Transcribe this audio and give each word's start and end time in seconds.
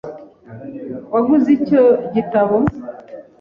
Waguze 1.13 1.47
icyo 1.57 1.81
gitabo? 2.13 2.57